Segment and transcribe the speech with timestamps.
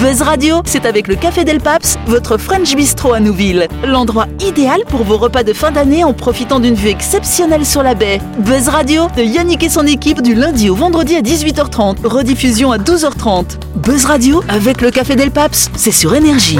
[0.00, 3.68] Buzz Radio, c'est avec le Café Del Paps, votre French Bistro à Nouville.
[3.84, 7.94] L'endroit idéal pour vos repas de fin d'année en profitant d'une vue exceptionnelle sur la
[7.94, 8.18] baie.
[8.38, 12.78] Buzz Radio, de Yannick et son équipe du lundi au vendredi à 18h30, rediffusion à
[12.78, 13.58] 12h30.
[13.74, 16.58] Buzz Radio, avec le Café Del Paps, c'est sur Énergie.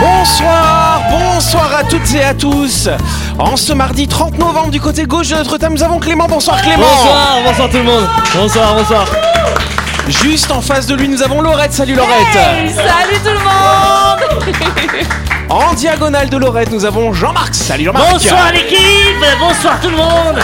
[0.00, 2.88] Bonsoir, bonsoir à toutes et à tous.
[3.38, 6.26] En ce mardi 30 novembre du côté gauche de notre table, nous avons Clément.
[6.26, 6.78] Bonsoir Clément.
[6.78, 8.08] Bonsoir, bonsoir tout le monde.
[8.34, 9.06] Bonsoir, bonsoir.
[10.08, 11.72] Juste en face de lui, nous avons Laurette.
[11.72, 12.32] Salut Laurette.
[12.32, 14.54] Salut tout le monde
[15.48, 17.54] En diagonale de Laurette, nous avons Jean-Marc.
[17.54, 18.10] Salut Jean-Marc.
[18.10, 18.78] Bonsoir l'équipe,
[19.38, 20.40] bonsoir tout le monde.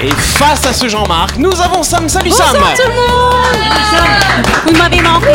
[0.00, 2.08] Et face à ce Jean-Marc, nous avons Sam.
[2.08, 2.46] Salut Sam.
[2.52, 5.26] Bonsoir tout le monde Vous m'avez manqué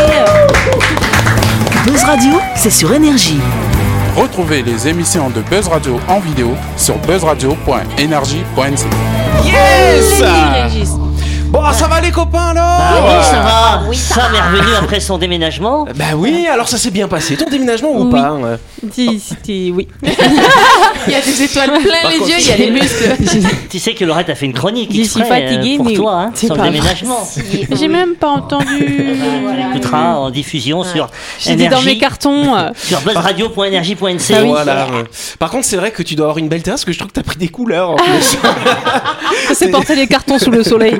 [1.86, 3.40] Buzz Radio, c'est sur Énergie.
[4.16, 8.86] Retrouvez les émissions de Buzz Radio en vidéo sur buzzradio.energie.nc.
[9.45, 11.05] Yes.
[11.55, 13.94] Bon, ça va les copains alors Ah oui, ça va.
[13.94, 15.86] Sam est revenu après son déménagement.
[15.95, 17.38] Bah oui, alors ça s'est bien passé.
[17.38, 18.12] Ton déménagement ou Oui.
[18.12, 18.58] pas hein
[18.92, 19.72] Si, c'était...
[19.73, 19.88] Oui.
[20.03, 23.16] il y a des étoiles plein les yeux, il y a les muscles.
[23.70, 25.94] Tu sais que Laurette a fait une chronique Je suis exprès, euh, fatiguée, pour mais
[25.94, 27.28] toi hein, c'est sur le pas déménagement.
[27.72, 28.66] J'ai même pas entendu.
[29.56, 31.09] Tu l'écouteras en diffusion sur
[31.40, 32.56] J'étais dans mes cartons.
[32.56, 32.69] euh.
[32.78, 34.34] sur buzzradio.energie.nc.
[34.34, 34.47] Ah oui.
[34.50, 34.88] Voilà.
[35.40, 37.12] Par contre, c'est vrai que tu dois avoir une belle terrasse parce que je trouve
[37.12, 38.38] que t'as pris des couleurs en plus.
[39.53, 40.97] C'est porter les cartons sous le soleil.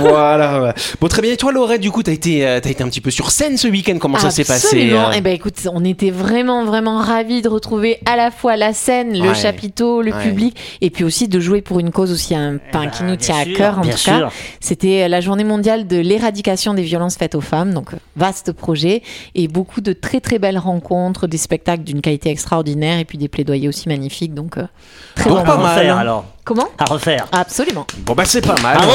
[0.00, 0.74] Voilà.
[1.00, 1.32] Bon, très bien.
[1.32, 3.56] Et toi, Laurette, du coup, t'as été, euh, t'as été un petit peu sur scène
[3.56, 3.96] ce week-end.
[4.00, 5.08] Comment ça s'est passé Absolument.
[5.08, 8.72] euh Eh ben écoute, on était vraiment vraiment ravis de retrouver à la fois la
[8.72, 9.34] scène, le Ouais.
[9.34, 10.22] chapiteau, le Ouais.
[10.22, 13.16] public, et puis aussi de jouer pour une cause aussi un, enfin, ben, qui nous
[13.16, 14.12] tient sûr, à cœur en bien tout sûr.
[14.12, 14.28] cas.
[14.60, 19.02] C'était la journée mondiale de l'éradication des violences faites aux femmes, donc euh, vaste projet
[19.34, 23.28] et beaucoup de très très belles rencontres, des spectacles d'une qualité extraordinaire et puis des
[23.28, 24.34] plaidoyers aussi magnifiques.
[24.34, 24.66] Donc euh,
[25.14, 26.00] très Donc, bon pas mal, refaire hein.
[26.00, 26.24] alors.
[26.44, 26.68] Comment?
[26.78, 27.26] À refaire.
[27.30, 27.86] Absolument.
[27.98, 28.78] Bon, bah, c'est pas mal.
[28.78, 28.92] Bravo.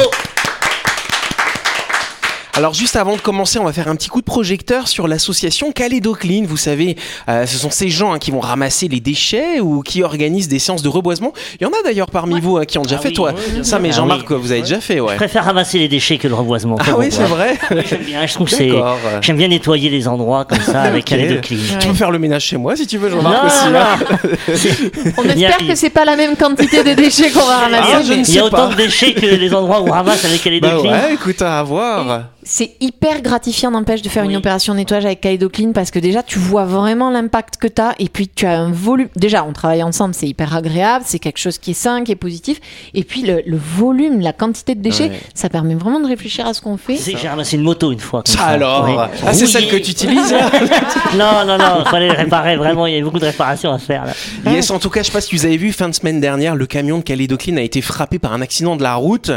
[2.56, 5.72] Alors juste avant de commencer, on va faire un petit coup de projecteur sur l'association
[5.72, 6.44] Calédo Clean.
[6.46, 6.94] Vous savez,
[7.28, 10.60] euh, ce sont ces gens hein, qui vont ramasser les déchets ou qui organisent des
[10.60, 11.32] séances de reboisement.
[11.60, 13.08] Il y en a d'ailleurs parmi vous hein, qui ont déjà Ah fait.
[13.08, 13.90] oui, Toi, oui, ça, mais.
[13.90, 14.38] Jean-Marc, Ah oui.
[14.40, 15.14] vous avez déjà fait, ouais.
[15.14, 16.76] Je préfère ramasser les déchets que le reboisement.
[16.78, 17.58] Ah oui, c'est vrai.
[17.88, 18.68] J'aime bien, je trouve que c'est.
[18.68, 18.98] D'accord.
[19.20, 21.10] J'aime bien nettoyer les endroits comme ça avec Ok.
[21.10, 21.58] Calais de clean.
[21.80, 23.68] Tu peux faire le ménage chez moi si tu veux, Jean-Marc aussi.
[23.72, 25.12] non, hein.
[25.18, 27.92] On espère que c'est pas la même quantité de déchets qu'on va ramasser.
[27.94, 28.74] Ah, ne Il y a autant pas.
[28.74, 30.92] de déchets que les endroits où on ramasse avec Calais de Bah clean.
[30.92, 32.22] ouais, écoute, à voir.
[32.46, 34.30] C'est hyper gratifiant, n'empêche, de faire Oui.
[34.30, 35.20] une opération nettoyage avec
[35.52, 38.58] Clean parce que déjà, tu vois vraiment l'impact que tu as et puis tu as
[38.60, 39.08] un volume.
[39.16, 42.16] Déjà, on travaille ensemble, c'est hyper agréable, c'est quelque chose qui est sain, qui est
[42.16, 42.60] positif.
[42.92, 45.20] Et puis, le, le volume, la quantité de déchets, Ouais.
[45.34, 46.96] ça permet vraiment de réfléchir à ce qu'on fait.
[46.96, 48.22] J'ai ramassé une moto une fois.
[48.26, 48.44] Ça ça.
[48.46, 48.94] alors Oui.
[49.26, 50.34] Ah, c'est celle que tu utilises
[51.16, 52.86] Non, non, non, il fallait le réparer vraiment.
[52.86, 54.12] Il y a beaucoup de réparations à faire là.
[54.52, 56.54] Yes, en tout cas, je sais pas si vous avez vu, fin de semaine dernière,
[56.56, 59.30] le camion de Calédocline a été frappé par un accident de la route.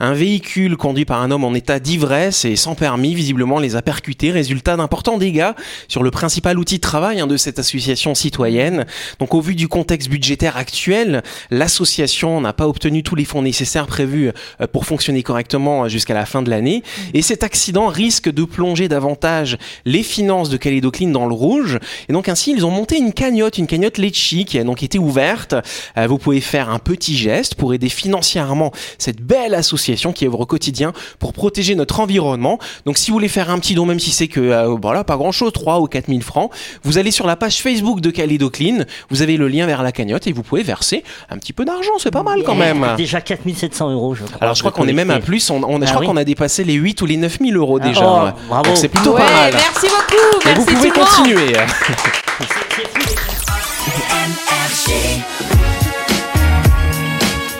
[0.00, 3.82] Un véhicule conduit par un homme en état d'ivresse et sans permis, visiblement, les a
[3.82, 4.30] percutés.
[4.30, 5.52] Résultat d'importants dégâts
[5.88, 8.86] sur le principal outil de travail hein, de cette association citoyenne.
[9.18, 13.86] Donc, au vu du contexte budgétaire actuel, l'association n'a pas obtenu tous les fonds nécessaires
[13.86, 16.82] prévus euh, pour fonctionner correctement jusqu'à la fin de l'année.
[17.12, 21.78] Et cet accident risque de plonger davantage les finances de Calédocline dans le rouge.
[22.08, 24.98] Et donc ainsi, ils ont monté une cagnotte, une cagnotte Litchi qui a donc été
[24.98, 25.54] ouverte.
[25.96, 30.40] Euh, vous pouvez faire un petit geste pour aider financièrement cette belle association qui œuvre
[30.40, 32.43] au quotidien pour protéger notre environnement.
[32.86, 35.16] Donc si vous voulez faire un petit don, même si c'est que euh, voilà pas
[35.16, 36.50] grand chose, 3 ou 4 000 francs,
[36.82, 40.26] vous allez sur la page Facebook de Calédocline, vous avez le lien vers la cagnotte
[40.26, 42.86] et vous pouvez verser un petit peu d'argent, c'est pas mal quand même.
[42.96, 44.38] Déjà 4700 euros, je crois.
[44.40, 46.06] Alors je crois qu'on est même à plus, on, on- je Ah crois oui.
[46.06, 48.04] qu'on a dépassé les 8 ou les 9 000 euros déjà.
[48.06, 48.30] oh, Ouais.
[48.48, 48.64] bravo.
[48.64, 49.52] Donc c'est plutôt ouais, pas mal.
[49.54, 50.38] merci beaucoup.
[50.44, 51.52] Mais Merci vous pouvez continuer.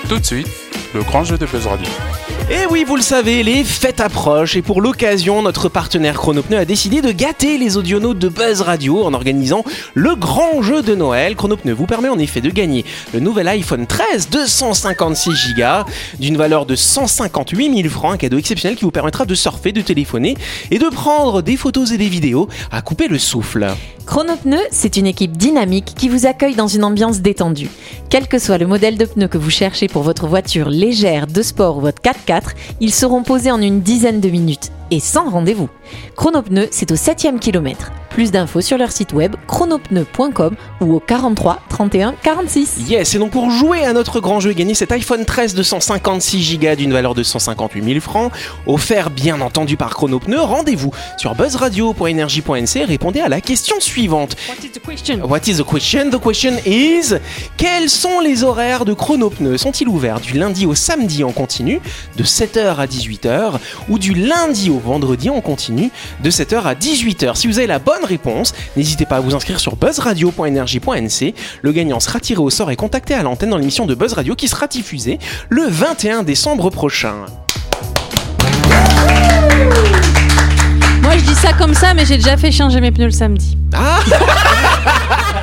[0.08, 0.48] Tout de suite,
[0.94, 1.88] le grand jeu de Buzz Radio.
[2.50, 6.66] Et oui, vous le savez, les fêtes approchent et pour l'occasion, notre partenaire Chronopneu a
[6.66, 11.36] décidé de gâter les audionautes de Buzz Radio en organisant le grand jeu de Noël.
[11.36, 12.84] Chronopneu vous permet en effet de gagner
[13.14, 18.76] le nouvel iPhone 13 256 Go d'une valeur de 158 000 francs, un cadeau exceptionnel
[18.76, 20.36] qui vous permettra de surfer, de téléphoner
[20.70, 23.66] et de prendre des photos et des vidéos à couper le souffle.
[24.06, 27.70] Chronopneu, c'est une équipe dynamique qui vous accueille dans une ambiance détendue.
[28.10, 31.40] Quel que soit le modèle de pneu que vous cherchez pour votre voiture légère, de
[31.40, 32.33] sport ou votre 4x4,
[32.80, 35.68] ils seront posés en une dizaine de minutes et sans rendez-vous.
[36.16, 37.92] Chronopneu, c'est au 7e kilomètre.
[38.14, 42.88] Plus d'infos sur leur site web chronopneu.com ou au 43 31 46.
[42.88, 45.64] Yes, et donc pour jouer à notre grand jeu et gagner cet iPhone 13 de
[45.64, 48.30] 156 Go d'une valeur de 158 000 francs,
[48.68, 54.36] offert bien entendu par Chronopneu, rendez-vous sur buzzradio.energie.nc et répondez à la question suivante.
[54.48, 55.28] What is the question?
[55.28, 56.10] What is the question?
[56.10, 57.16] The question is
[57.56, 59.56] Quels sont les horaires de Chronopneu?
[59.58, 61.80] Sont-ils ouverts du lundi au samedi en continu
[62.16, 63.54] de 7h à 18h
[63.88, 65.90] ou du lundi au vendredi en continu
[66.22, 69.60] de 7h à 18h Si vous avez la bonne réponse, n'hésitez pas à vous inscrire
[69.60, 71.34] sur buzzradio.energie.nc.
[71.62, 74.34] Le gagnant sera tiré au sort et contacté à l'antenne dans l'émission de Buzz Radio
[74.34, 75.18] qui sera diffusée
[75.48, 77.26] le 21 décembre prochain.
[81.02, 83.56] Moi, je dis ça comme ça, mais j'ai déjà fait changer mes pneus le samedi.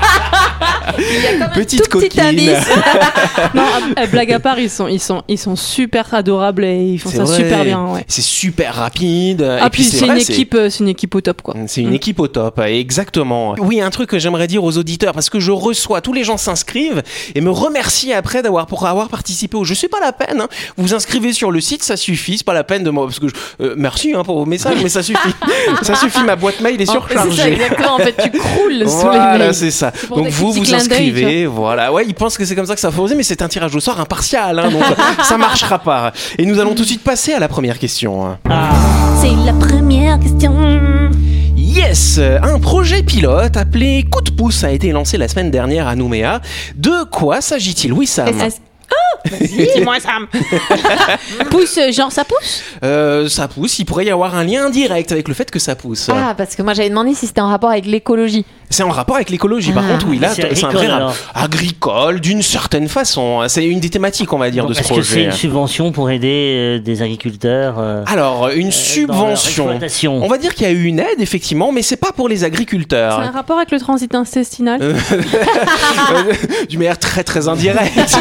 [1.53, 2.21] Petite tout petit coquine.
[2.49, 2.67] abysse.
[3.53, 3.63] Non,
[3.97, 7.09] euh, blague à part, ils sont, ils sont, ils sont super adorables et ils font
[7.09, 7.35] ça vrai.
[7.37, 7.85] super bien.
[7.87, 8.05] Ouais.
[8.07, 9.41] C'est super rapide.
[9.61, 11.55] Ah et puis c'est une équipe, euh, c'est une équipe au top quoi.
[11.67, 13.55] C'est une équipe au top, exactement.
[13.59, 16.37] Oui, un truc que j'aimerais dire aux auditeurs, parce que je reçois, tous les gens
[16.37, 17.01] s'inscrivent
[17.35, 19.75] et me remercient après d'avoir pour avoir participé au jeu.
[19.75, 20.41] C'est pas la peine.
[20.41, 20.47] hein.
[20.77, 22.37] Vous vous inscrivez sur le site, ça suffit.
[22.37, 23.33] C'est pas la peine de moi, parce que je-
[23.63, 25.29] euh, merci hein, pour vos messages, mais ça suffit.
[25.81, 26.23] ça suffit.
[26.23, 27.53] Ma boîte mail est C'est ça surchargée.
[27.53, 27.95] exactement.
[27.95, 29.91] En fait, tu croules sous les Voilà, c'est ça.
[30.09, 31.91] Donc vous petits vous inscrivez, voilà.
[31.91, 33.75] Ouais, ils pensent que c'est comme ça que ça faut oser, mais c'est un tirage
[33.75, 34.83] au sort impartial, hein, donc
[35.23, 36.11] ça marchera pas.
[36.37, 38.37] Et nous allons tout de suite passer à la première question.
[39.21, 41.11] C'est la première question.
[41.55, 45.95] Yes Un projet pilote appelé Coup de pouce a été lancé la semaine dernière à
[45.95, 46.41] Nouméa.
[46.75, 48.27] De quoi s'agit-il Oui, Sam
[48.91, 49.29] Oh
[49.75, 50.27] Dis-moi Sam.
[51.49, 52.63] pousse, genre ça pousse?
[52.83, 55.75] Euh, Ça pousse, il pourrait y avoir un lien indirect avec le fait que ça
[55.75, 56.09] pousse.
[56.11, 58.45] Ah, parce que moi j'avais demandé si c'était en rapport avec l'écologie.
[58.69, 59.91] C'est en rapport avec l'écologie, par Ah.
[59.93, 61.15] contre, oui, là, C'est c'est un agricole, vrai alors.
[61.35, 63.41] agricole, d'une certaine façon.
[63.49, 65.25] C'est une des thématiques, on va dire, de ce Est-ce que c'est projet.
[65.25, 69.63] une subvention pour aider euh, des agriculteurs euh, Alors, une dans leur subvention.
[69.65, 70.23] exploitation?
[70.23, 72.37] On va dire qu'il y a eu une aide, effectivement, mais c'est pas pour les
[72.37, 73.33] C'est un agriculteurs.
[73.33, 74.79] rapport avec le transit intestinal?
[76.11, 76.33] Euh,
[76.69, 78.17] D'une manière très très indirecte.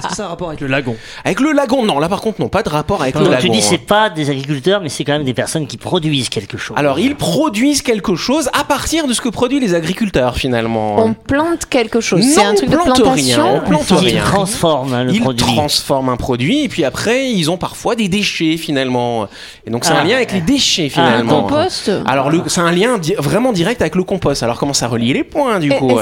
[0.00, 2.20] Est-ce que ça a un rapport avec le lagon avec le lagon, non, là par
[2.20, 3.52] contre, non, pas de rapport avec Donc, le tu lagon.
[3.52, 6.76] dis c'est pas des agriculteurs, mais c'est quand même des personnes qui produisent quelque chose.
[6.78, 10.96] Alors, ils produisent quelque chose à partir de ce que produisent les agriculteurs, finalement.
[10.98, 12.22] On plante quelque chose.
[12.24, 13.42] C'est Non, un truc on de plante plantation.
[13.44, 14.22] rien, on plante ils rien.
[14.24, 15.44] transforment hein, le ils produit.
[15.46, 19.26] transforment un produit et puis après ils ont parfois des déchets finalement
[19.66, 20.00] et donc c'est Ah.
[20.00, 21.42] un lien avec les déchets Ah, un finalement.
[21.42, 24.42] Compost Alors le- c'est un lien di- vraiment direct avec le compost.
[24.42, 25.98] Alors comment ça relie les points du Et- coup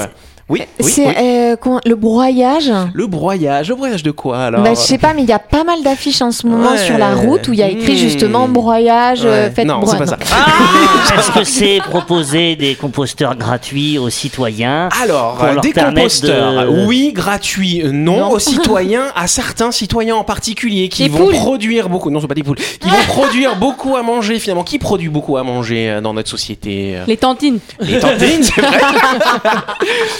[0.49, 1.13] Oui, oui, C'est oui.
[1.21, 1.55] euh,
[1.85, 2.71] le broyage.
[2.93, 5.37] Le broyage, le broyage de quoi alors Bah, je sais pas, mais il y a
[5.39, 6.77] pas mal d'affiches en ce moment Ouais.
[6.79, 7.97] sur la route où il y a écrit Hmm.
[7.97, 9.51] justement broyage, euh, Ouais.
[9.51, 10.17] faites Non, broi- c'est pas ça.
[11.19, 17.11] Est-ce que c'est proposer des composteurs gratuits aux citoyens Alors, euh, des composteurs, de- oui,
[17.13, 18.29] gratuits, euh, non, Non.
[18.31, 21.35] aux citoyens, à certains citoyens en particulier qui vont poules.
[21.35, 24.63] produire beaucoup, non, c'est pas des poules, qui vont produire beaucoup à manger finalement.
[24.63, 27.59] Qui produit beaucoup à manger euh, dans notre société euh Les tantines.
[27.81, 28.79] Les tantines, c'est vrai.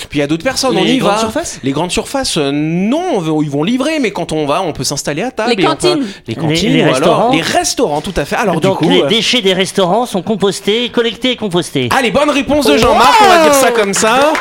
[0.09, 1.19] Puis il y a d'autres personnes, on Les y grandes va.
[1.19, 4.61] surfaces les grandes surfaces, euh, non, on veut- ils vont livrer, mais quand on va,
[4.61, 5.53] on peut s'installer à table.
[5.55, 6.05] Les on peut- cantines.
[6.27, 7.31] les cantines, Les- les ou alors restaurants.
[7.33, 8.35] les restaurants, tout à fait.
[8.35, 11.89] Alors Donc du coup, les euh, déchets des restaurants sont compostés, collectés et compostés.
[11.97, 14.33] allez, bonne réponse de Jean-Marc, on va dire ça comme ça.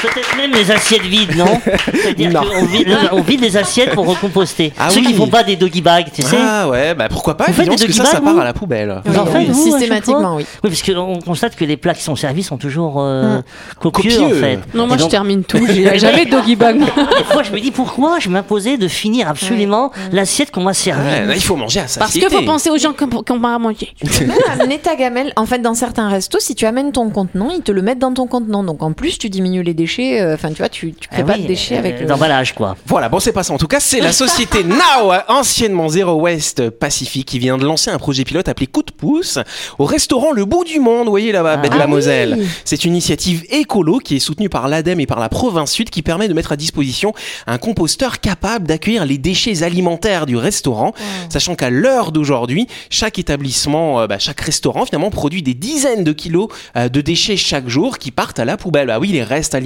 [0.00, 1.60] Peut-être même les assiettes vides, non
[1.94, 2.42] C'est-à-dire Non.
[2.42, 4.72] qu'on vide, on vide les assiettes pour recomposter.
[4.78, 5.06] Ah Ceux oui.
[5.06, 6.36] qui font pas des doggy bags, tu sais.
[6.40, 8.44] Ah ouais, bah pourquoi pas, Vous faites évidemment, des parce que ça, ça part à
[8.44, 9.00] la poubelle.
[9.04, 10.46] Vous en chaque systématiquement, oui.
[10.64, 13.42] Oui, parce qu'on constate que les plats qui sont servis sont toujours euh, Hum.
[13.78, 14.36] copieux, Copieux.
[14.36, 14.58] en fait.
[14.74, 15.64] Non, moi je termine tout.
[15.72, 16.78] J'ai jamais de doggy bag.
[17.18, 21.02] Des fois, je me dis pourquoi je m'imposais de finir absolument l'assiette qu'on m'a servie.
[21.02, 23.58] Ouais, là, il faut manger à sa Parce qu'il faut penser aux gens pas à
[23.58, 23.92] manger.
[24.20, 25.32] Même amener ta gamelle.
[25.36, 28.12] En fait, dans certains restos, si tu amènes ton contenant, ils te le mettent dans
[28.12, 28.62] ton contenant.
[28.64, 30.20] Donc en plus, tu diminues les déchets.
[30.20, 32.06] euh, Enfin, tu vois, tu, tu crées Ah pas oui, de déchets euh, avec le.
[32.06, 32.76] d'emballage, quoi.
[32.86, 33.52] Voilà, bon, c'est pas ça.
[33.52, 37.90] En tout cas, c'est la société Now, anciennement Zero West Pacific, qui vient de lancer
[37.90, 39.38] un projet pilote appelé Coup de pouce
[39.78, 42.36] au restaurant Le Bout du Monde, vous voyez là-bas, baie de la Ah Moselle.
[42.38, 42.46] oui.
[42.64, 46.02] C'est une initiative écolo qui est soutenue par l'ADEME et par la province sud qui
[46.02, 47.12] permet de mettre à disposition
[47.46, 50.92] un composteur capable d'accueillir les déchets alimentaires du restaurant,
[51.28, 56.12] sachant qu'à l'heure d'aujourd'hui, chaque établissement, euh, bah, chaque restaurant finalement produit des dizaines de
[56.12, 58.90] kilos euh, de déchets chaque jour qui partent à la poubelle.
[58.90, 59.61] Ah oui, les restes alimentaires,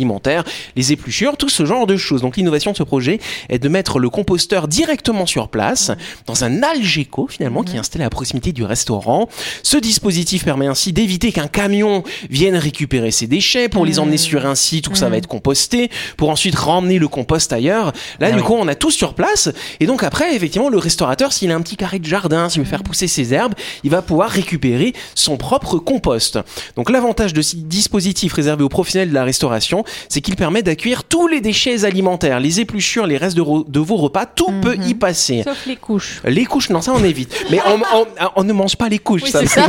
[0.76, 2.22] les épluchures, tout ce genre de choses.
[2.22, 5.90] Donc l'innovation de ce projet est de mettre le composteur directement sur place
[6.26, 9.28] dans un Algeco finalement qui est installé à proximité du restaurant.
[9.62, 14.46] Ce dispositif permet ainsi d'éviter qu'un camion vienne récupérer ces déchets pour les emmener sur
[14.46, 17.92] un site où ça va être composté pour ensuite ramener le compost ailleurs.
[18.20, 19.50] Là du coup on a tout sur place
[19.80, 22.68] et donc après effectivement le restaurateur s'il a un petit carré de jardin, s'il veut
[22.68, 26.38] faire pousser ses herbes, il va pouvoir récupérer son propre compost.
[26.76, 31.04] Donc l'avantage de ce dispositif réservé aux professionnels de la restauration, c'est qu'il permet d'accueillir
[31.04, 34.60] tous les déchets alimentaires, les épluchures, les restes de, vos repas, tout Mhm.
[34.60, 35.42] peut y passer.
[35.44, 36.20] Sauf les couches.
[36.24, 37.34] Les couches, non, ça on évite.
[37.50, 39.22] Mais on, on- on ne mange pas les couches.
[39.24, 39.40] Oui, ça.
[39.40, 39.66] c'est ça.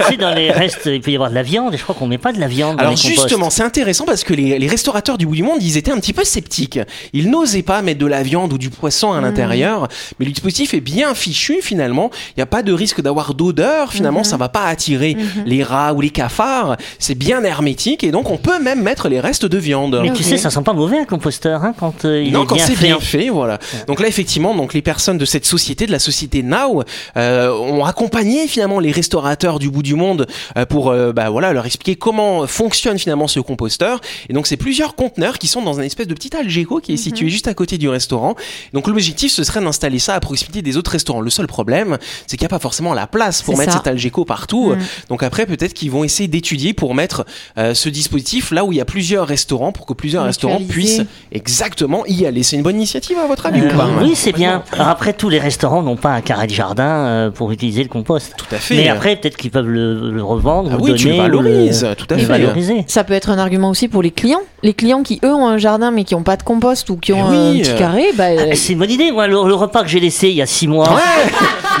[0.00, 1.94] tu sais, dans les restes, il peut y avoir de la viande, et je crois
[1.94, 4.58] qu'on met pas de la viande dans Alors les justement, c'est intéressant parce que les,
[4.58, 6.78] les restaurateurs du bout du monde, ils étaient un petit peu sceptiques.
[7.12, 9.88] Ils n'osaient pas mettre de la viande ou du poisson à l'intérieur,
[10.18, 12.10] mais le dispositif est bien fichu finalement.
[12.30, 13.92] Il n'y a pas de risque d'avoir d'odeur.
[13.92, 15.16] Finalement, ça va pas attirer
[15.46, 16.76] les rats ou les cafards.
[16.98, 20.00] C'est bien hermétique et donc on peut même mettre les restes de viande.
[20.02, 22.46] Mais tu sais, ça sent pas mauvais un composteur hein, quand euh, il non, est
[22.46, 22.86] quand bien c'est fait.
[22.86, 23.58] bien fait, voilà.
[23.86, 26.82] Donc là, effectivement, donc les personnes de cette société, de la société Now,
[27.16, 31.52] euh, ont accompagné finalement les restaurateurs du bout du monde euh, pour, euh, bah voilà,
[31.52, 34.00] leur expliquer comment fonctionne finalement ce composteur.
[34.28, 36.96] Et donc c'est plusieurs conteneurs qui sont dans un espèce de petit algéco qui est
[36.96, 38.34] situé juste à côté du restaurant.
[38.72, 41.20] Donc l'objectif ce serait d'installer ça à proximité des autres restaurants.
[41.20, 43.78] Le seul problème, c'est qu'il n'y a pas forcément la place pour C'est mettre ça.
[43.78, 44.74] cet algéco partout.
[45.08, 47.26] Donc après, peut-être qu'ils vont essayer d'étudier pour mettre
[47.58, 51.02] euh, ce dispositif là où il y a plusieurs restaurants pour que plusieurs restaurants puissent
[51.30, 52.42] exactement y aller.
[52.42, 54.62] C'est une bonne initiative à votre avis Euh, ou pas oui, c'est bien.
[54.72, 57.88] Alors après, tous les restaurants n'ont pas un carré de jardin euh, pour utiliser le
[57.88, 58.34] compost.
[58.36, 58.76] Tout à fait.
[58.76, 60.98] Mais après, peut-être qu'ils peuvent le, le revendre Ah ou oui, donner.
[61.00, 62.26] tu le ou valorises, tout à le fait.
[62.26, 62.84] valoriser.
[62.86, 64.40] Ça peut être un argument aussi pour les clients.
[64.62, 67.12] Les clients qui, eux, ont un jardin mais qui n'ont pas de compost ou qui
[67.12, 67.78] ont Eh oui, un petit euh.
[67.78, 69.10] carré, bah, Ah, C'est une bonne idée.
[69.10, 71.00] Moi, le, le repas que j'ai laissé il y a six mois, Ouais,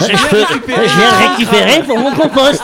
[0.00, 2.62] je, peux- je viens le récupérer pour mon compost.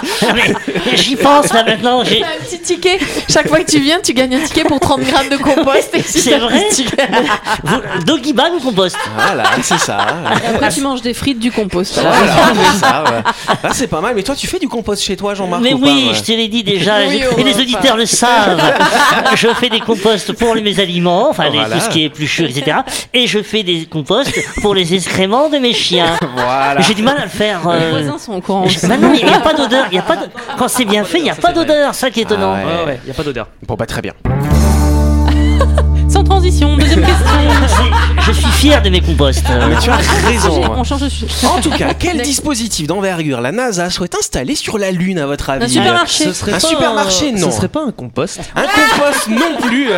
[0.94, 2.02] J'y pense là maintenant.
[2.04, 2.98] j'ai- un petit ticket.
[3.28, 5.90] Chaque fois que tu viens, tu gagnes un ticket pour 30 grammes de compost.
[5.94, 6.64] et si C'est vrai
[8.06, 9.98] Doggy bag ou compost voilà, c'est ça.
[10.54, 12.00] Après, tu manges des frites du compost.
[12.00, 12.16] Voilà,
[12.72, 13.04] c'est ça.
[13.04, 13.22] ouais.
[13.62, 14.14] Ah, c'est pas mal.
[14.14, 16.22] Mais toi, tu fais du compost chez toi, Jean-Marc Mais ou pas, oui, ouais je
[16.22, 18.60] te l'ai dit déjà, Oui, et les auditeurs le savent.
[19.34, 21.76] je fais des composts pour mes aliments, enfin les- Voilà.
[21.76, 22.78] tout ce qui est épluchures, etc.
[23.12, 26.16] Et je fais des composts pour les excréments de mes chiens.
[26.34, 26.80] Voilà.
[26.80, 27.60] J'ai du mal à le faire.
[27.68, 28.64] Les euh, voisins sont au courant.
[28.84, 29.86] Bah non, il n'y a pas d'odeur.
[29.90, 30.26] il Y a pas de...
[30.58, 31.94] Quand c'est bien fait, il n'y a pas d'odeur.
[31.94, 32.54] Ça qui est étonnant.
[32.56, 32.72] Ah ouais.
[32.84, 33.48] Ouais, ouais, y a pas d'odeur.
[33.66, 34.12] Bon, bah très bien.
[36.28, 37.26] Transition, deuxième question.
[38.20, 39.44] Je suis fier de mes composts.
[39.48, 40.62] Mais tu as raison.
[40.76, 41.46] On change de sujet.
[41.46, 45.48] En tout cas, quel dispositif d'envergure la NASA souhaite installer sur la Lune, à votre
[45.50, 46.24] avis Un supermarché.
[46.24, 47.50] Ce serait Un pas supermarché, non.
[47.50, 49.88] Ce serait pas un compost Un compost non plus.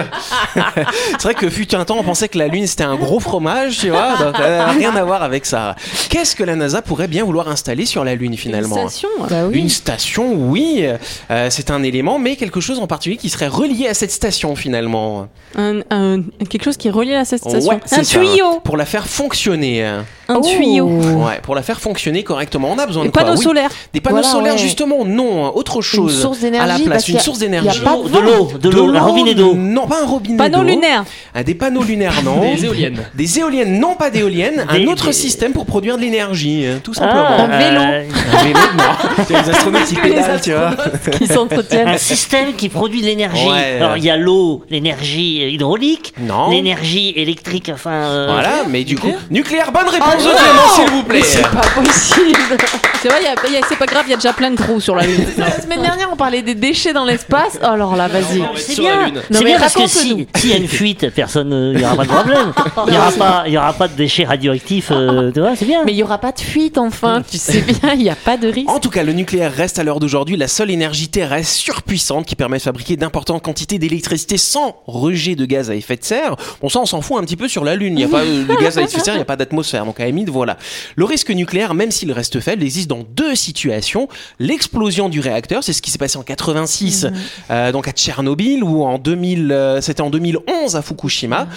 [1.12, 3.78] C'est vrai que fut un temps, on pensait que la Lune c'était un gros fromage,
[3.78, 5.74] tu vois, donc ça n'a rien à voir avec ça.
[6.08, 8.76] Qu'est-ce que la NASA pourrait bien vouloir installer sur la Lune finalement?
[8.82, 9.08] Une station.
[9.28, 9.58] Bah oui.
[9.58, 10.86] Une station, oui,
[11.30, 14.54] euh, c'est un élément, mais quelque chose en particulier qui serait relié à cette station
[14.56, 15.28] finalement.
[15.56, 17.70] Un, un- quelque chose qui est relié à cette station.
[17.70, 18.18] Ouais, un ça.
[18.18, 18.60] tuyau.
[18.64, 19.84] Pour la faire fonctionner.
[19.84, 20.04] Un
[20.36, 20.40] Oh.
[20.42, 20.86] tuyau.
[20.86, 22.70] Ouais, pour la faire fonctionner correctement.
[22.70, 23.42] On a besoin Des de quoi panneaux Oui.
[23.42, 23.70] solaires.
[23.92, 24.58] Des panneaux Voilà, solaires, ouais.
[24.58, 26.20] justement, non, hein, autre chose.
[26.22, 27.80] source à la d'énergie, place, une source d'énergie.
[27.80, 29.54] pas De l'eau, de l'eau, un robinet d'eau.
[29.54, 30.64] Non, pas un robinet Panneaux d'eau.
[30.68, 31.04] lunaires.
[31.34, 32.40] Ah, des panneaux lunaires, non.
[32.54, 33.00] Des éoliennes.
[33.16, 36.92] Des éoliennes, non pas d'éoliennes, un autre des- système pour produire de l'énergie, euh, tout
[36.96, 37.52] Ah, simplement.
[37.54, 37.80] Un vélo.
[37.80, 39.24] euh, Un vélo, non.
[39.26, 40.76] C'est les astronautes qui pédalent, tu vois.
[41.18, 41.88] qui s'entretiennent.
[41.88, 43.48] un système qui produit de l'énergie.
[43.48, 43.76] Ouais.
[43.80, 46.50] Alors il y a l'eau, l'énergie hydraulique, Non.
[46.50, 47.90] l'énergie électrique, enfin.
[47.92, 51.22] euh, Voilà, mais du coup, nucléaire, bonne Ah, réponse de Clément, s'il vous plaît.
[51.22, 52.38] C'est pas possible.
[53.02, 54.50] C'est vrai, il y a- y a- c'est pas grave, il y a déjà plein
[54.50, 55.24] de trous sur la Lune.
[55.38, 57.58] La semaine dernière, on parlait des déchets dans l'espace.
[57.62, 58.42] Oh, Alors là, vas-y.
[58.56, 59.14] C'est Sur la bien, Lune.
[59.14, 60.26] Non, c'est mais bien parce que raconte-nous.
[60.34, 62.52] si- s'il y a une fuite, personne, il n'y aura pas de problème.
[62.86, 65.64] Il n'y aura pas, il y aura pas de déchets radioactifs, euh, tu vois, c'est
[65.64, 65.82] bien.
[65.86, 67.22] Mais il y aura pas de fuite, enfin.
[67.30, 68.68] Tu sais bien, il n'y a pas de risque.
[68.68, 72.36] En tout cas, le nucléaire reste à l'heure d'aujourd'hui la seule énergie terrestre surpuissante qui
[72.36, 76.36] permet de fabriquer d'importantes quantités d'électricité sans rejet de gaz à effet de serre.
[76.60, 77.94] Bon, ça, on s'en fout un petit peu sur la Lune.
[77.94, 79.36] Il n'y a pas euh, de gaz à effet de serre, il n'y a pas
[79.36, 79.84] d'atmosphère.
[79.84, 80.56] Donc, à limite, voilà.
[80.96, 84.08] Le risque nucléaire, même s'il reste faible, existe dans deux situations.
[84.38, 87.06] L'explosion du réacteur, c'est ce qui s'est passé en 86,
[87.50, 91.48] euh, donc à Tchernobyl, ou en 2000, euh, c'était en 2011 à Fukushima.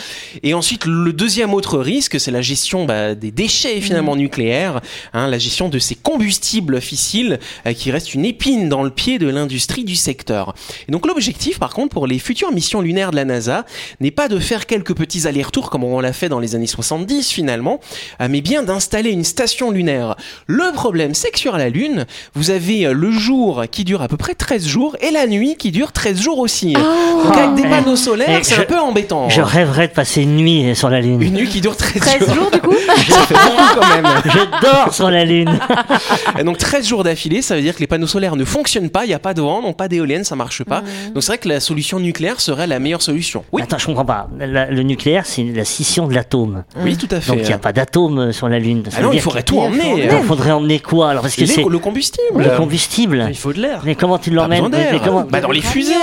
[0.42, 4.82] Et ensuite, le deuxième autre risque, c'est la gestion bah, des déchets finalement nucléaires,
[5.14, 9.20] hein, la gestion de ces combustibles fissiles euh, qui restent une épine dans le pied
[9.20, 10.54] de l'industrie du secteur.
[10.88, 13.66] Et donc l'objectif, par contre, pour les futures missions lunaires de la NASA,
[14.00, 17.30] n'est pas de faire quelques petits allers-retours comme on l'a fait dans les années 70
[17.32, 17.80] finalement,
[18.22, 20.16] euh, mais bien d'installer une station lunaire.
[20.48, 24.08] Le problème, c'est que sur la Lune, vous avez euh, le jour qui dure à
[24.08, 26.74] peu près 13 jours et la nuit qui dure 13 jours aussi.
[26.74, 29.30] Donc avec des Eh, panneaux solaires, eh, c'est un peu embêtant.
[29.30, 31.22] Je rêverais de passer une nuit sur la Lune.
[31.22, 32.74] Une nuit qui dure 13, 13 jours, du coup
[33.10, 34.08] Ça fait beaucoup quand même.
[34.25, 35.60] Je dors sur la Lune.
[36.40, 39.06] Et donc 13 jours d'affilée, ça veut dire que les panneaux solaires ne fonctionnent pas,
[39.06, 40.82] il n'y a pas de vent, donc pas d'éolienne, ça marche pas.
[41.13, 43.44] Donc c'est vrai que la solution nucléaire serait la meilleure solution.
[43.52, 43.62] Oui.
[43.62, 44.23] Attends, je comprends pas.
[44.38, 46.63] La- le nucléaire, c'est la scission de l'atome.
[46.77, 47.32] Oui, tout à fait.
[47.32, 48.84] Donc il n'y a pas d'atome sur la Lune.
[48.89, 50.03] Ça Ah non, il faudrait tout emmener.
[50.06, 52.44] Il faudrait emmener quoi alors Parce que c'est le combustible.
[52.44, 53.25] le combustible.
[53.30, 53.82] Il faut de l'air.
[53.86, 54.70] Mais comment tu l'emmènes
[55.03, 55.94] comment- Bah, dans les fusées.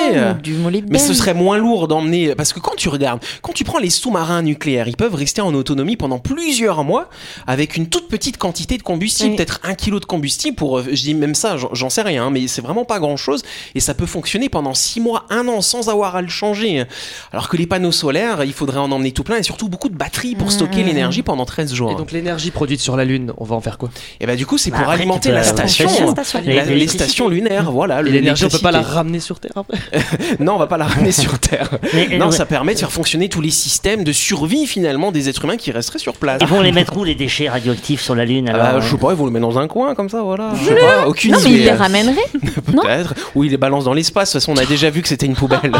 [0.42, 0.54] Du.
[0.90, 3.90] Mais ce serait moins lourd d'emmener parce que quand tu regardes, quand tu prends les
[3.90, 7.08] sous-marins nucléaires, ils peuvent rester en autonomie pendant plusieurs mois
[7.46, 9.36] avec une toute petite quantité de combustible, Oui.
[9.36, 12.26] peut-être un kilo de combustible pour, euh, je dis même ça, j'en- j'en sais rien,
[12.26, 13.42] hein, mais c'est vraiment pas grand-chose
[13.74, 16.84] et ça peut fonctionner pendant six mois, un an sans avoir à le changer.
[17.32, 19.96] Alors que les panneaux solaires, il faudrait en emmener tout plein et surtout beaucoup de
[19.96, 21.92] batteries pour stocker l'énergie pendant 13 jours.
[21.92, 23.90] Et donc l'énergie produite sur la Lune, on va en faire quoi?
[24.20, 25.84] Et bah du coup, c'est Bah, pour alimenter la station.
[25.88, 26.40] La station.
[26.46, 28.02] La- Les- les stations lunaires, voilà.
[28.02, 29.78] L'énergie, on peut pas la ramener sur Terre après?
[30.40, 31.70] Non, on va pas la ramener sur Terre.
[31.94, 32.32] Mais- Non, ouais.
[32.32, 35.70] ça permet de faire fonctionner tous les systèmes de survie finalement des êtres humains qui
[35.70, 36.38] resteraient sur place.
[36.40, 38.80] Ils vont les mettre où les déchets radioactifs sur la Lune Ah alors bah, euh,
[38.80, 40.52] je sais pas, ils vont le mettre dans un coin comme ça, voilà.
[40.60, 41.64] Je sais pas, aucune Non, mais il idée.
[41.64, 42.16] les ramènerait.
[42.74, 43.14] non Peut-être.
[43.34, 44.30] Ou il les balance dans l'espace.
[44.30, 45.72] De toute façon, on a déjà vu que c'était une poubelle.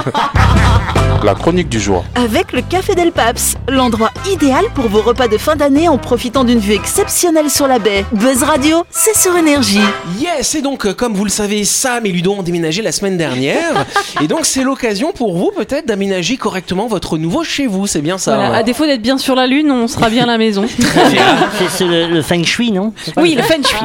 [1.22, 2.04] La chronique du jour.
[2.17, 6.45] Avec le Café Del Paps, l'endroit idéal pour vos repas de fin d'année en profitant
[6.45, 8.05] d'une vue exceptionnelle sur la baie.
[8.12, 9.81] Buzz Radio, c'est sur énergie.
[10.19, 13.17] yes, et donc, euh, comme vous le savez, Sam et Ludo ont déménagé la semaine
[13.17, 13.87] dernière.
[14.23, 17.87] et donc, c'est l'occasion pour vous peut-être d'aménager correctement votre nouveau chez vous.
[17.87, 18.35] C'est bien ça.
[18.35, 18.57] Voilà, ouais.
[18.59, 20.67] à défaut d'être bien sur la Lune, on sera bien à la maison.
[21.71, 22.93] C'est le, le feng shui, non?
[23.17, 23.79] Oui, le feng shui.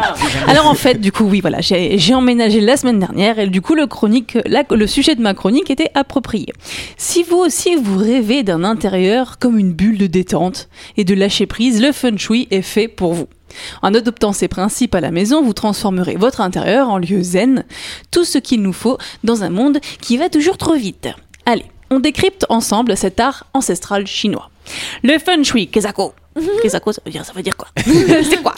[0.48, 3.62] Alors en fait, du coup, oui, voilà, j'ai j'ai emménagé la semaine dernière et du
[3.62, 6.48] coup, le, chronique, la- le sujet de ma chronique était approprié.
[6.98, 11.82] Si vous aussi vous d'un intérieur comme une bulle de détente et de lâcher prise,
[11.82, 13.28] le feng shui est fait pour vous.
[13.82, 17.66] En adoptant ces principes à la maison, vous transformerez votre intérieur en lieu zen,
[18.12, 21.10] tout ce qu'il nous faut dans un monde qui va toujours trop vite.
[21.46, 24.50] Allez, on décrypte ensemble cet art ancestral chinois.
[25.04, 26.14] Le feng shui, Kezako.
[26.62, 28.56] Kezako, ça veut dire, ça veut dire quoi C'est quoi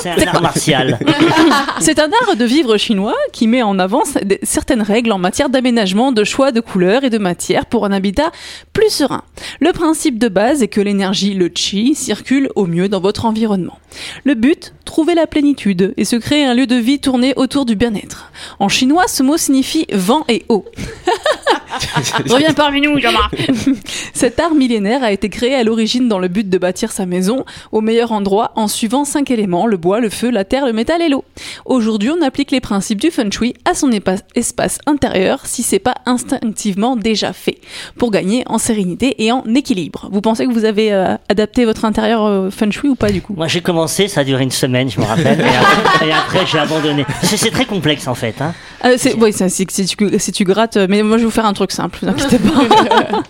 [0.00, 0.98] C'est un art martial.
[1.80, 4.02] c'est un art de vivre chinois qui met en avant
[4.42, 8.32] certaines règles en matière d'aménagement, de choix de couleurs et de matière pour un habitat
[8.72, 9.22] plus serein.
[9.60, 13.78] Le principe de base est que l'énergie, le chi, circule au mieux dans votre environnement.
[14.24, 17.76] Le but, trouver la plénitude et se créer un lieu de vie tourné autour du
[17.76, 18.32] bien-être.
[18.58, 20.64] En chinois, ce mot signifie vent et eau.
[22.28, 23.34] Reviens parmi nous, Jean-Marc.
[24.14, 27.44] Cet art millénaire a été créé à l'origine dans le but de bâtir sa maison
[27.72, 31.02] au meilleur endroit en suivant cinq éléments le bois, le feu, la terre, le métal
[31.02, 31.24] et l'eau.
[31.64, 33.90] Aujourd'hui, on applique les principes du feng shui à son
[34.34, 37.58] espace intérieur si c'est pas instinctivement déjà fait
[37.98, 40.08] pour gagner en sérénité et en équilibre.
[40.12, 43.22] Vous pensez que vous avez euh, adapté votre intérieur euh, feng shui ou pas du
[43.22, 43.34] coup?
[43.36, 46.46] Moi j'ai commencé, ça a duré une semaine, je me rappelle, et après, et après,
[46.46, 47.04] j'ai abandonné.
[47.22, 48.40] C'est très complexe en fait.
[48.40, 48.54] Hein.
[48.84, 51.52] Euh, c'est, oui, si tu, si tu grattes, mais moi je vais vous faire un
[51.52, 53.22] truc simple, vous inquiétez pas.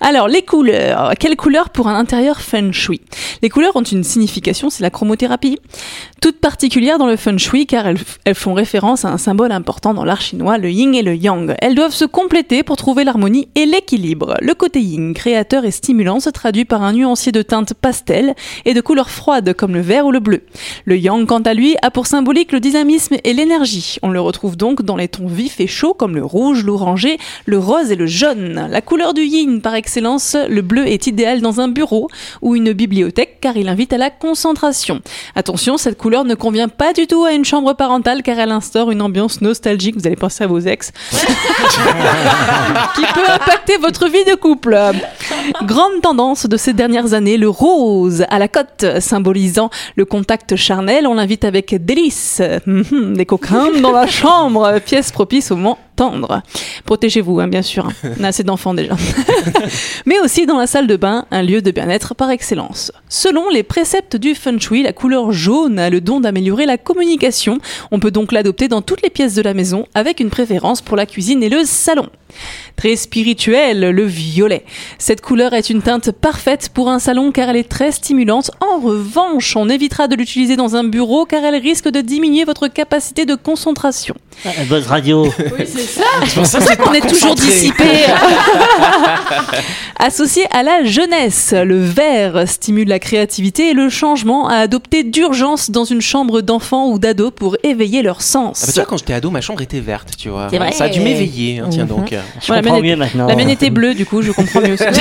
[0.00, 1.12] Alors, les couleurs.
[1.18, 3.00] Quelles couleurs pour un intérieur feng shui?
[3.42, 5.58] Les couleurs ont une signification, c'est la chromothérapie,
[6.20, 9.94] toute particulière dans le feng shui car elles, elles font référence à un symbole important
[9.94, 11.54] dans l'art chinois, le yin et le yang.
[11.60, 14.34] Elles doivent se compléter pour trouver l'harmonie et l'équilibre.
[14.40, 18.74] Le côté yin, créateur et stimulant, se traduit par un nuancier de teintes pastel et
[18.74, 20.42] de couleurs froides comme le vert ou le bleu.
[20.84, 23.96] Le yang, quant à lui, a pour symbolique le dynamisme et l'énergie.
[24.02, 27.58] On le retrouve donc dans les tons vifs et chauds comme le rouge, l'orangé, le
[27.58, 28.68] rose et le jaune.
[28.70, 32.08] La couleur du yin par excellence, le bleu est idéal dans un bureau
[32.40, 35.00] ou une bibliothèque car il invite à la concentration.
[35.34, 38.90] Attention, cette couleur ne convient pas du tout à une chambre parentale car elle instaure
[38.90, 40.92] une ambiance nostalgique, vous allez penser à vos ex,
[42.94, 44.78] qui peut impacter votre vie de couple.
[45.64, 51.06] Grande tendance de ces dernières années, le rose à la cote, symbolisant le contact charnel.
[51.06, 52.42] On l'invite avec délice.
[52.66, 55.78] Mhm, Des coquins dans la chambre, pièce propice au moment
[56.84, 57.86] Protégez-vous, hein, bien sûr.
[57.86, 58.10] hein.
[58.20, 58.96] On a assez d'enfants déjà.
[60.06, 62.92] Mais aussi dans la salle de bain, un lieu de bien-être par excellence.
[63.08, 67.58] Selon les préceptes du feng shui, la couleur jaune a le don d'améliorer la communication.
[67.90, 70.96] On peut donc l'adopter dans toutes les pièces de la maison, avec une préférence pour
[70.96, 72.08] la cuisine et le salon.
[72.76, 74.64] Très spirituel, le violet.
[74.98, 78.50] Cette couleur est une teinte parfaite pour un salon car elle est très stimulante.
[78.60, 82.68] En revanche, on évitera de l'utiliser dans un bureau car elle risque de diminuer votre
[82.68, 84.14] capacité de concentration.
[84.44, 85.26] Euh, Buzz Radio.
[85.64, 87.84] C'est pour ça C'est qu'on est toujours dissipé.
[89.98, 95.70] Associé à la jeunesse, le vert stimule la créativité et le changement à adopter d'urgence
[95.70, 98.60] dans une chambre d'enfants ou d'ados pour éveiller leurs Ah sens.
[98.62, 100.48] bah, tu vois, quand j'étais ado, ma chambre était verte, tu vois.
[100.50, 100.72] C'est vrai.
[100.72, 102.12] Ça a dû m'éveiller, hein, tiens donc.
[102.40, 103.26] Je comprends mais- mieux maintenant.
[103.28, 104.84] La mienne était bleue, du coup, je comprends mieux aussi.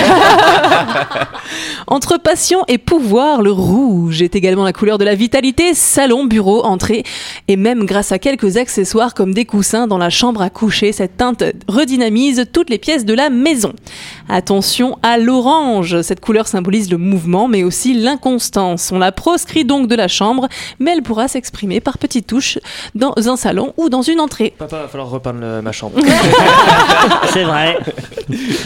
[1.87, 6.63] Entre passion et pouvoir, le rouge est également la couleur de la vitalité, salon, bureau,
[6.63, 7.03] entrée,
[7.47, 10.91] et même grâce à quelques accessoires comme comme des coussins dans la chambre à coucher.
[10.91, 13.71] Cette teinte redynamise toutes les pièces de la maison.
[14.27, 16.01] Attention à l'orange.
[16.01, 18.91] Cette couleur symbolise le mouvement, mais aussi l'inconstance.
[18.91, 20.47] On la proscrit donc de la chambre,
[20.79, 22.57] mais elle pourra s'exprimer par petites touches
[22.95, 24.55] dans un salon ou dans une entrée.
[24.57, 25.99] Papa, va falloir repeindre ma chambre.
[27.31, 27.77] C'est vrai.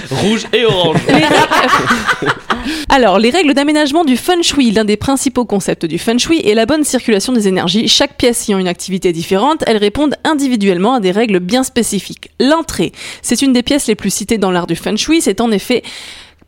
[0.10, 1.02] Rouge et orange.
[2.90, 6.54] Alors, les règles d'aménagement du feng shui, l'un des principaux concepts du feng shui est
[6.54, 7.88] la bonne circulation des énergies.
[7.88, 12.32] Chaque pièce ayant une activité différente, elles répondent individuellement à des règles bien spécifiques.
[12.40, 15.52] L'entrée, c'est une des pièces les plus citées dans l'art du feng shui, c'est en
[15.52, 15.84] effet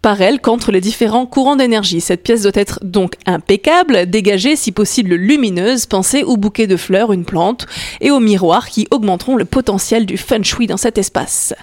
[0.01, 2.01] par elle qu'entre les différents courants d'énergie.
[2.01, 7.13] Cette pièce doit être donc impeccable, dégagée si possible lumineuse, pensée au bouquet de fleurs,
[7.13, 7.65] une plante,
[8.01, 11.53] et aux miroirs qui augmenteront le potentiel du feng shui dans cet espace.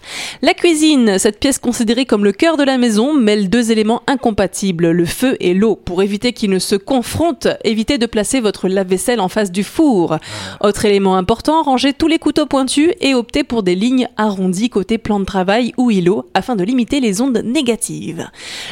[0.43, 4.91] La cuisine, cette pièce considérée comme le cœur de la maison, mêle deux éléments incompatibles,
[4.91, 5.77] le feu et l'eau.
[5.77, 10.19] Pour éviter qu'ils ne se confrontent, évitez de placer votre lave-vaisselle en face du four.
[10.61, 14.99] Autre élément important, rangez tous les couteaux pointus et optez pour des lignes arrondies côté
[14.99, 18.24] plan de travail ou îlot afin de limiter les ondes négatives.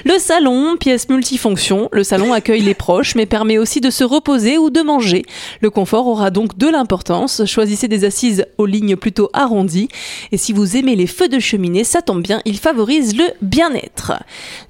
[0.05, 4.59] Le salon, pièce multifonction, le salon accueille les proches mais permet aussi de se reposer
[4.59, 5.25] ou de manger.
[5.61, 7.45] Le confort aura donc de l'importance.
[7.47, 9.88] Choisissez des assises aux lignes plutôt arrondies
[10.31, 14.12] et si vous aimez les feux de cheminée, ça tombe bien, ils favorisent le bien-être.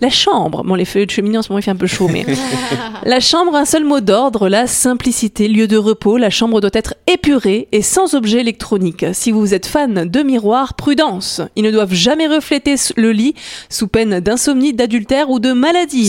[0.01, 2.09] La chambre, bon les feux de cheminée en ce moment il fait un peu chaud
[2.09, 2.27] mais
[3.05, 6.17] la chambre, un seul mot d'ordre, la simplicité, lieu de repos.
[6.17, 9.05] La chambre doit être épurée et sans objet électronique.
[9.13, 11.41] Si vous êtes fan de miroirs, prudence.
[11.57, 13.35] Ils ne doivent jamais refléter le lit
[13.69, 16.09] sous peine d'insomnie, d'adultère ou de maladie.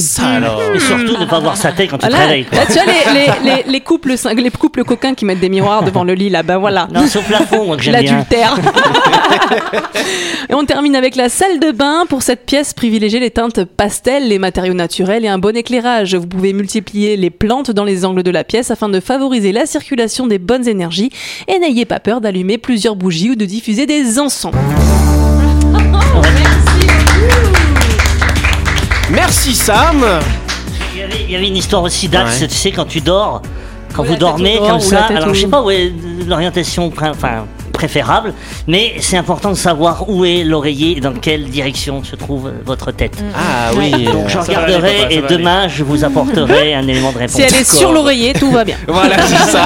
[0.75, 2.45] Et surtout ne pas voir sa tête quand tu te Là, réveilles.
[2.45, 2.59] quoi.
[2.59, 3.13] là, tu vois les,
[3.45, 6.43] les, les, les couples, les couples coquins qui mettent des miroirs devant le lit là,
[6.43, 6.87] bah voilà.
[6.93, 7.93] Non, c'est au plafond, moi, que j'aime.
[7.93, 8.55] L'adultère.
[10.49, 12.05] et on termine avec la salle de bain.
[12.07, 16.15] Pour cette pièce, privilégiez les teintes pastel, les matériaux naturels et un bon éclairage.
[16.15, 19.65] Vous pouvez multiplier les plantes dans les angles de la pièce afin de favoriser la
[19.65, 21.11] circulation des bonnes énergies.
[21.47, 24.51] Et n'ayez pas peur d'allumer plusieurs bougies ou de diffuser des encens.
[29.11, 30.03] Merci Sam
[30.93, 32.47] Il y, avait, il y avait une histoire aussi d'axe, Ouais.
[32.47, 33.41] tu sais, quand tu dors,
[33.93, 35.91] quand Ou vous dormez comme ça, alors je sais pas où est
[36.27, 38.33] l'orientation enfin, préférable,
[38.67, 42.91] mais c'est important de savoir où est l'oreiller et dans quelle direction se trouve votre
[42.91, 43.21] tête.
[43.35, 43.91] Ah oui.
[44.05, 47.17] Donc je Ça va aller, regarderai ça et demain je vous apporterai un élément de
[47.17, 47.35] réponse.
[47.35, 48.77] Si elle est sur l'oreiller, tout va bien.
[48.87, 49.65] Voilà, c'est ça.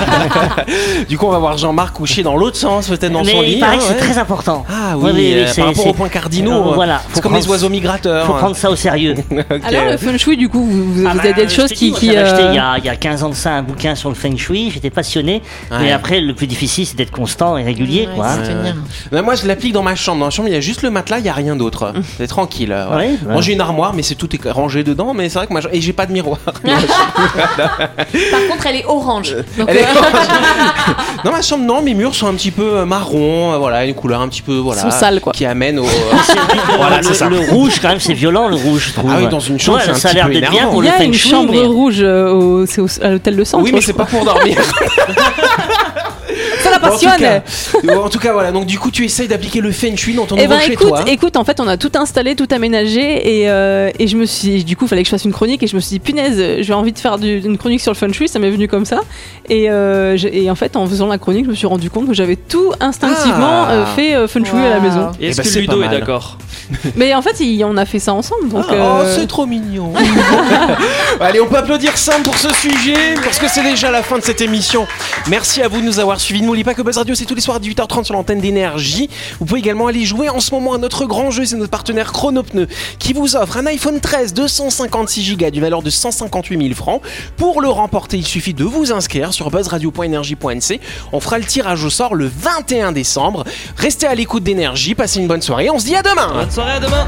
[1.09, 3.53] du coup, on va voir Jean-Marc couché dans l'autre sens, peut-être dans mais son lit.
[3.53, 3.99] il paraît hein, que c'est ouais.
[3.99, 4.65] très important.
[4.69, 6.69] Ah Ouais, oui, euh, c'est- par rapport aux points cardinaux.
[6.71, 8.25] Euh, voilà, C'est faut comme les oiseaux migrateurs.
[8.25, 9.15] Faut prendre ça au sérieux.
[9.63, 11.91] Alors, le feng shui, du coup, vous, vous Ah vous bah, avez des choses qui.
[11.91, 13.63] qui, j'avais acheté euh, il y, a, il y a 15 ans de ça un
[13.63, 15.41] bouquin sur le feng shui, j'étais passionné.
[15.71, 15.77] Ouais.
[15.81, 17.96] Mais après, le plus difficile, c'est d'être constant et régulier.
[18.05, 18.73] Ouais,
[19.11, 19.21] quoi.
[19.23, 20.19] moi, je l'applique dans ma chambre.
[20.19, 21.93] Dans la chambre, il y a juste le matelas, il y a rien d'autre.
[22.17, 22.71] C'est tranquille.
[22.71, 22.89] euh.
[22.89, 23.17] Ouais, ouais.
[23.33, 25.13] Moi, j'ai une armoire, mais c'est tout est rangé dedans.
[25.13, 26.37] Mais c'est vrai que moi, et j'ai pas de miroir.
[26.45, 26.53] Par
[28.49, 29.35] contre, elle est orange.
[29.57, 29.85] Donc, Elle est euh,
[31.23, 33.53] dans ma chambre, non, mes murs sont un petit peu euh, marron.
[33.53, 35.31] euh, Voilà, une couleur un petit peu voilà, Sont sales, quoi.
[35.33, 35.85] qui amène au.
[36.77, 37.29] Voilà, le, c'est ça.
[37.29, 39.11] le rouge, quand même, c'est violent, le rouge, je trouve.
[39.13, 40.67] Ah oui, dans une chambre, Ouais, c'est un ça a petit l'air peu d'être bien
[40.67, 42.65] pour Il y a une chambre rouge euh, au,
[43.01, 43.63] à l'hôtel de centre.
[43.63, 44.57] oui, mais c'est pas pour dormir.
[46.63, 47.41] Ça la Bon, en, tout passionne.
[47.83, 48.51] bon, en tout cas, voilà.
[48.51, 50.87] Donc, du coup, tu essayes d'appliquer le feng shui dans ton Eh ben chez écoute,
[50.87, 51.03] toi.
[51.07, 54.63] écoute, en fait, on a tout installé, tout aménagé, et, euh, et je me suis,
[54.63, 56.61] du coup, il fallait que je fasse une chronique, et je me suis dit, punaise,
[56.61, 58.85] j'ai envie de faire du- une chronique sur le feng shui, ça m'est venu comme
[58.85, 59.01] ça,
[59.49, 62.13] et, euh, et en fait, en faisant la chronique, je me suis rendu compte que
[62.13, 63.71] j'avais tout instinctivement Ah.
[63.71, 65.11] euh, fait euh, feng shui à la maison.
[65.19, 66.37] Et est-ce Eh ben, que Ludo est d'accord?
[66.95, 68.65] Mais en fait, il- on a fait ça ensemble, donc.
[68.69, 69.93] Oh, euh, c'est trop mignon.
[71.19, 74.23] Allez, on peut applaudir Sam pour ce sujet, parce que c'est déjà la fin de
[74.23, 74.85] cette émission.
[75.27, 76.26] Merci à vous de nous avoir suivis.
[76.33, 79.09] N'oubliez pas que Buzz Radio, c'est tous les soirs à 18h30 sur l'antenne d'énergie.
[79.39, 81.45] Vous pouvez également aller jouer en ce moment à notre grand jeu.
[81.45, 82.67] C'est notre partenaire Chronopneu
[82.99, 87.01] qui vous offre un iPhone 13 256 Go du valeur de 158 000 francs.
[87.37, 90.81] Pour le remporter, il suffit de vous inscrire sur buzzradio.energie.nc.
[91.13, 93.45] On fera le tirage au sort le 21 décembre.
[93.77, 95.69] Restez à l'écoute d'énergie, passez une bonne soirée.
[95.69, 96.33] On se dit à demain.
[96.33, 97.07] Bonne soirée, à demain